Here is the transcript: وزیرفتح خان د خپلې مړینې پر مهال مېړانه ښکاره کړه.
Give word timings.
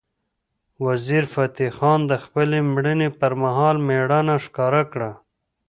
وزیرفتح 0.85 1.67
خان 1.77 1.99
د 2.11 2.13
خپلې 2.23 2.59
مړینې 2.73 3.09
پر 3.19 3.31
مهال 3.41 3.77
مېړانه 3.87 4.35
ښکاره 4.45 4.83
کړه. 4.91 5.11